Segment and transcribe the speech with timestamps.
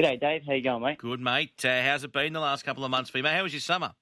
[0.00, 0.42] G'day, Dave.
[0.46, 0.96] How you going, mate?
[0.96, 1.62] Good, mate.
[1.62, 3.34] Uh, how's it been the last couple of months for you, mate?
[3.34, 3.92] How was your summer?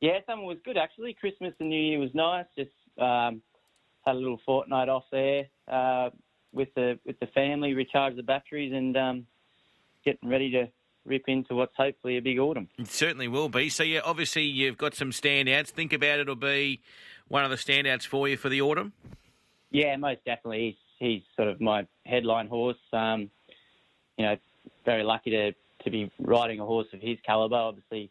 [0.00, 1.14] Yeah, summer was good actually.
[1.14, 2.46] Christmas and New Year was nice.
[2.56, 3.42] Just um,
[4.06, 6.10] had a little fortnight off there uh,
[6.52, 9.26] with the with the family, recharge the batteries, and um,
[10.04, 10.68] getting ready to
[11.04, 12.68] rip into what's hopefully a big autumn.
[12.78, 13.70] It certainly will be.
[13.70, 15.70] So, yeah, obviously you've got some standouts.
[15.70, 16.82] Think about it, it'll be
[17.26, 18.92] one of the standouts for you for the autumn.
[19.72, 20.78] Yeah, most definitely.
[21.00, 22.78] He's he's sort of my headline horse.
[22.92, 23.28] Um,
[24.16, 24.36] you know,
[24.84, 25.52] very lucky to
[25.84, 27.58] to be riding a horse of his calibre.
[27.58, 28.10] Obviously,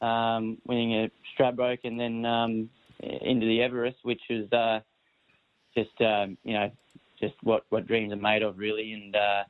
[0.00, 2.70] um, winning a Stradbroke and then um,
[3.00, 4.80] into the Everest, which was uh,
[5.76, 6.70] just um, you know
[7.20, 8.92] just what what dreams are made of, really.
[8.92, 9.44] And uh,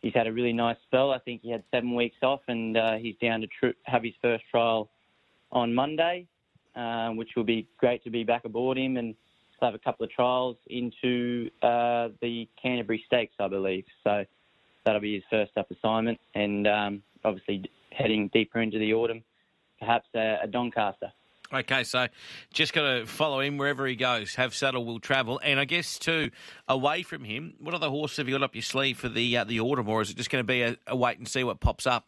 [0.00, 1.12] he's had a really nice spell.
[1.12, 4.14] I think he had seven weeks off, and uh, he's down to tr- have his
[4.22, 4.90] first trial
[5.52, 6.26] on Monday,
[6.76, 9.14] uh, which will be great to be back aboard him and
[9.60, 13.84] have a couple of trials into uh, the Canterbury Stakes, I believe.
[14.04, 14.24] So
[14.88, 19.22] that'll be his first up assignment, and um, obviously heading deeper into the autumn,
[19.78, 21.12] perhaps a, a Doncaster.
[21.52, 22.08] Okay, so
[22.54, 24.34] just got to follow him wherever he goes.
[24.36, 26.30] Have Saddle will travel, and I guess too
[26.66, 27.52] away from him.
[27.58, 30.00] What other horses have you got up your sleeve for the uh, the autumn, or
[30.00, 32.06] is it just going to be a, a, wait and see what pops up?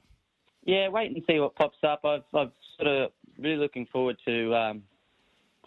[0.64, 2.02] Yeah, wait and see what pops up.
[2.04, 4.82] I've, I've sort of really looking forward to um,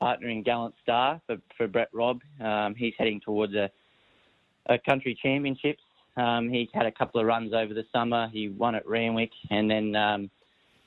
[0.02, 2.22] partnering Gallant Star for, for Brett Robb.
[2.44, 3.70] Um, he's heading towards a,
[4.68, 5.84] a country championships.
[6.16, 8.30] Um, he's had a couple of runs over the summer.
[8.32, 10.30] He won at Randwick and then um,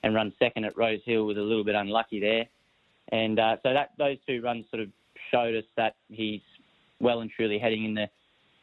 [0.03, 1.27] and run second at Rose Hill.
[1.27, 2.47] Was a little bit unlucky there,
[3.11, 4.89] and uh, so that those two runs sort of
[5.31, 6.41] showed us that he's
[7.01, 8.09] well and truly heading in the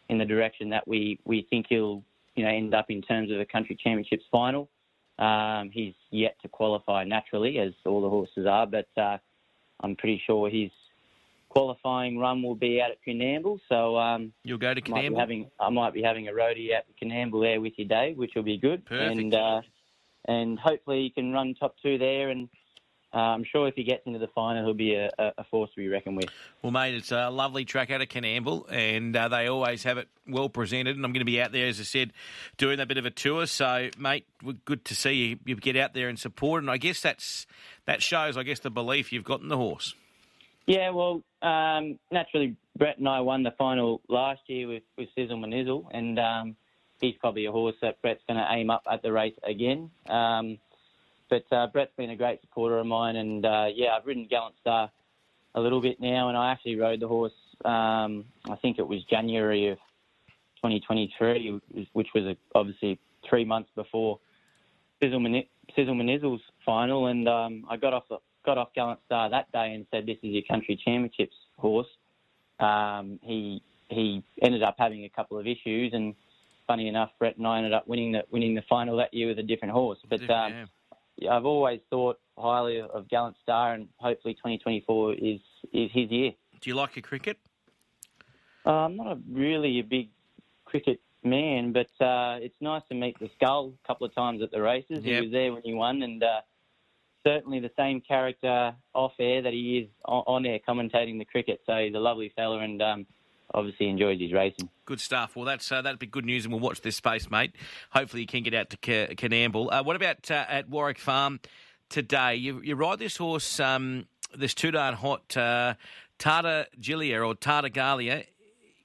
[0.09, 2.03] in the direction that we, we think he'll
[2.35, 4.69] you know end up in terms of a country championships final.
[5.19, 9.17] Um, he's yet to qualify naturally, as all the horses are, but uh,
[9.81, 10.71] I'm pretty sure his
[11.53, 13.59] qualifying run will be out at Coonamble.
[13.69, 15.11] So um, you'll go to Coonamble.
[15.11, 18.31] Might having, I might be having a roadie at Coonamble there with you, Dave, which
[18.35, 18.85] will be good.
[18.85, 19.19] Perfect.
[19.19, 19.61] And uh,
[20.25, 22.49] and hopefully you can run top two there and.
[23.15, 25.75] Uh, I'm sure if he gets into the final, he'll be a, a, force to
[25.75, 26.29] be reckoned with.
[26.63, 30.07] Well, mate, it's a lovely track out of Coonamble, and uh, they always have it
[30.27, 30.95] well presented.
[30.95, 32.11] And I'm going to be out there, as I said,
[32.57, 33.45] doing a bit of a tour.
[33.45, 34.25] So, mate,
[34.65, 36.63] good to see you, you get out there and support.
[36.63, 37.45] And I guess that's
[37.85, 39.93] that shows, I guess, the belief you've got in the horse.
[40.65, 45.37] Yeah, well, um, naturally, Brett and I won the final last year with, with Sizzle
[45.37, 46.55] Manizzle, and um,
[47.01, 49.91] he's probably a horse that Brett's going to aim up at the race again.
[50.07, 50.57] Um,
[51.29, 54.55] but uh, Brett's been a great supporter of mine, and uh, yeah, I've ridden Gallant
[54.61, 54.89] Star
[55.55, 57.33] a little bit now, and I actually rode the horse.
[57.65, 59.77] Um, I think it was January of
[60.57, 61.59] 2023,
[61.91, 62.99] which was obviously
[63.29, 64.19] three months before
[65.01, 65.43] Sizzle,
[65.75, 69.73] Sizzle Manizzle's final, and um, I got off the got off Gallant Star that day
[69.73, 71.87] and said, "This is your country championships horse."
[72.59, 76.15] Um, he he ended up having a couple of issues, and
[76.67, 79.39] funny enough, Brett and I ended up winning the winning the final that year with
[79.39, 79.99] a different horse.
[80.09, 80.69] But um,
[81.17, 85.39] yeah, I've always thought highly of Gallant Star, and hopefully 2024 is
[85.71, 86.31] is his year.
[86.61, 87.37] Do you like your cricket?
[88.65, 90.09] Uh, I'm not a, really a big
[90.63, 94.51] cricket man, but uh, it's nice to meet the skull a couple of times at
[94.51, 95.03] the races.
[95.03, 95.03] Yep.
[95.03, 96.41] He was there when he won, and uh,
[97.23, 101.61] certainly the same character off air that he is on air commentating the cricket.
[101.65, 103.05] So he's a lovely fella and um,
[103.53, 104.69] obviously enjoys his racing.
[104.85, 105.35] Good stuff.
[105.35, 107.55] Well, that's uh, that'd be good news, and we'll watch this space, mate.
[107.91, 109.69] Hopefully, you can get out to Can- Coonamble.
[109.71, 111.39] Uh, what about uh, at Warwick Farm
[111.89, 112.35] today?
[112.35, 115.75] You, you ride this horse, um, this too darn hot uh,
[116.19, 118.25] Tarta Gilia or Tartaglia.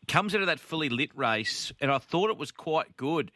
[0.08, 3.30] Comes out of that fully lit race, and I thought it was quite good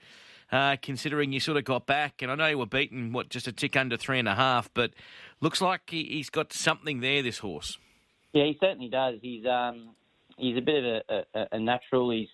[0.50, 2.22] uh, considering you sort of got back.
[2.22, 4.70] And I know you were beaten, what, just a tick under three and a half,
[4.74, 4.92] but
[5.40, 7.78] looks like he, has got something there, this horse.
[8.32, 9.18] Yeah, he certainly does.
[9.20, 9.94] He's um,
[10.36, 12.10] he's a bit of a, a, a natural.
[12.10, 12.28] He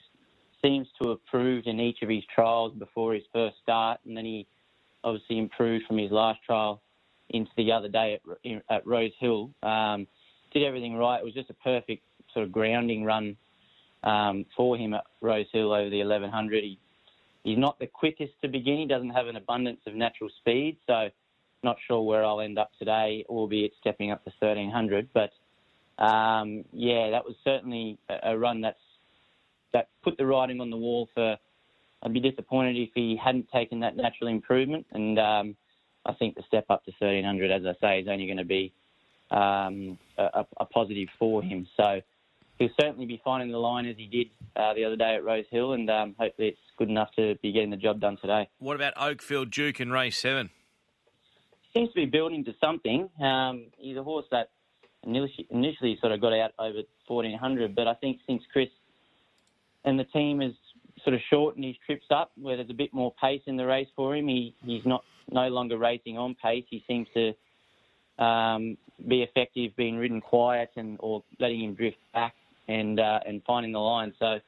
[0.63, 4.25] seems to have proved in each of his trials before his first start, and then
[4.25, 4.47] he
[5.05, 6.83] obviously improved from his last trial
[7.31, 9.51] into the other day at, at Rose Hill.
[9.63, 10.07] Um,
[10.53, 11.19] did everything right.
[11.19, 13.37] It was just a perfect sort of grounding run
[14.05, 16.65] um, for him at Rose Hill over the 1100.
[16.65, 16.79] He
[17.45, 18.79] He's not the quickest to begin.
[18.79, 21.09] He doesn't have an abundance of natural speed, so
[21.63, 25.09] not sure where I'll end up today, albeit stepping up to 1300.
[25.15, 25.33] But
[26.03, 28.79] um, yeah, that was certainly a, a run that's
[29.73, 31.37] that put the writing on the wall for.
[32.03, 35.57] I'd be disappointed if he hadn't taken that natural improvement, and um,
[36.07, 38.73] I think the step up to 1300, as I say, is only going to be
[39.31, 41.67] um, a, a, positive for him.
[41.77, 42.01] So
[42.59, 45.45] he'll certainly be finding the line as he did uh, the other day at Rose
[45.51, 48.49] Hill, and um, hopefully it's good enough to be getting the job done today.
[48.59, 50.51] What about Oakfield Duke in race seven?
[51.75, 53.09] Seems to be building to something.
[53.23, 54.51] Um, he's a horse that
[55.05, 58.69] initially, sort of got out over 1400, but I think since Chris
[59.85, 60.53] and the team has
[61.05, 63.89] sort of shortened his trips up where there's a bit more pace in the race
[63.95, 64.27] for him.
[64.27, 66.65] He he's not no longer racing on pace.
[66.69, 68.77] He seems to um,
[69.07, 72.35] be effective being ridden quiet and or letting him drift back
[72.69, 74.13] and uh, and finding the line.
[74.19, 74.39] So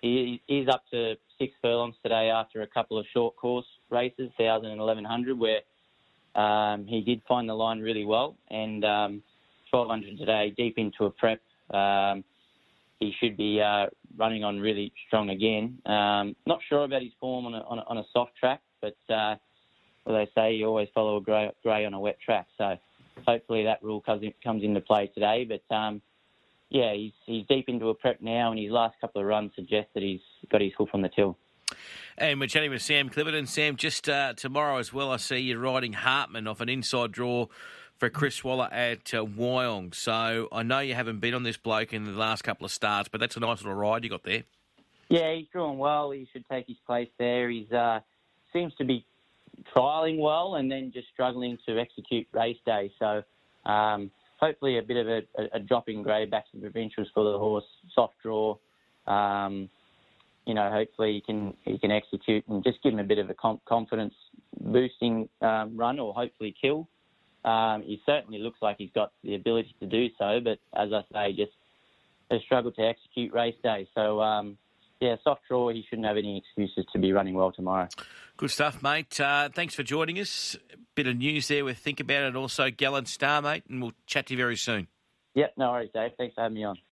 [0.00, 4.70] he is up to six furlongs today after a couple of short course races, thousand
[4.70, 5.60] and eleven hundred, where
[6.34, 8.36] um, he did find the line really well.
[8.50, 9.22] And um,
[9.70, 11.40] twelve hundred today, deep into a prep.
[11.70, 12.24] Um,
[13.00, 13.86] he should be uh,
[14.16, 15.78] running on really strong again.
[15.86, 18.96] Um, not sure about his form on a, on a, on a soft track, but
[19.12, 19.34] uh,
[20.04, 22.46] well, they say you always follow a grey, grey on a wet track.
[22.58, 22.76] So
[23.26, 25.44] hopefully that rule comes, in, comes into play today.
[25.44, 26.00] But um,
[26.72, 29.88] yeah, he's, he's deep into a prep now, and his last couple of runs suggest
[29.92, 31.36] that he's got his hoof on the till.
[32.16, 33.46] And we're chatting with Sam Clipperton.
[33.46, 37.46] Sam, just uh, tomorrow as well, I see you're riding Hartman off an inside draw
[37.98, 39.94] for Chris Waller at uh, Wyong.
[39.94, 43.08] So I know you haven't been on this bloke in the last couple of starts,
[43.08, 44.44] but that's a nice little ride you got there.
[45.10, 46.10] Yeah, he's drawn well.
[46.10, 47.50] He should take his place there.
[47.50, 48.00] He's uh,
[48.52, 49.04] seems to be
[49.76, 52.90] trialling well and then just struggling to execute race day.
[52.98, 53.22] So
[53.66, 54.10] um,
[54.42, 55.22] hopefully a bit of a,
[55.54, 57.64] a, drop in grade back to the provincials for the horse.
[57.94, 58.56] Soft draw.
[59.06, 59.70] Um,
[60.46, 63.30] you know, hopefully he can he can execute and just give him a bit of
[63.30, 63.34] a
[63.68, 64.14] confidence
[64.60, 66.88] boosting um, run or hopefully kill.
[67.44, 71.02] Um, he certainly looks like he's got the ability to do so, but as I
[71.12, 71.52] say, just
[72.30, 73.88] has struggled to execute race day.
[73.94, 74.56] So, um,
[75.00, 77.88] yeah, soft draw, he shouldn't have any excuses to be running well tomorrow.
[78.36, 79.20] Good stuff, mate.
[79.20, 80.56] Uh, thanks for joining us.
[80.94, 84.26] Bit of news there with Think About It, also Gallant Star, mate, and we'll chat
[84.26, 84.88] to you very soon.
[85.34, 86.10] Yep, no worries, Dave.
[86.18, 86.76] Thanks for having me on.